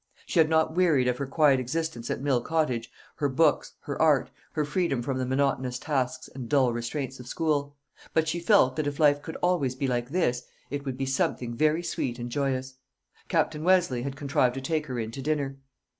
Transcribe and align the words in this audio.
She 0.25 0.39
had 0.39 0.49
not 0.49 0.73
wearied 0.73 1.07
of 1.07 1.19
her 1.19 1.27
quiet 1.27 1.59
existence 1.59 2.09
at 2.09 2.21
Mill 2.21 2.41
Cottage, 2.41 2.89
her 3.17 3.29
books, 3.29 3.73
her 3.81 4.01
art, 4.01 4.31
her 4.53 4.65
freedom 4.65 5.03
from 5.03 5.19
the 5.19 5.27
monotonous 5.27 5.77
tasks 5.77 6.27
and 6.27 6.49
dull 6.49 6.73
restraints 6.73 7.19
of 7.19 7.27
school; 7.27 7.75
but 8.11 8.27
she 8.27 8.39
felt 8.39 8.77
that 8.77 8.87
if 8.87 8.99
life 8.99 9.21
could 9.21 9.35
always 9.43 9.75
be 9.75 9.85
like 9.85 10.09
this, 10.09 10.41
it 10.71 10.85
would 10.85 10.97
be 10.97 11.05
something 11.05 11.55
very 11.55 11.83
sweet 11.83 12.17
and 12.17 12.31
joyous. 12.31 12.77
Captain 13.27 13.63
Westleigh 13.63 14.01
had 14.01 14.15
contrived 14.15 14.55
to 14.55 14.61
take 14.61 14.87
her 14.87 14.97
in 14.97 15.11
to 15.11 15.21
dinner. 15.21 15.59